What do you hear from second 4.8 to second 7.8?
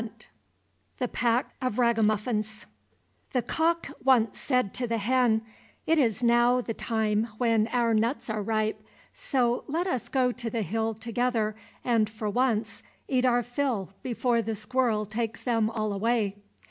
the hen, "It is now the time when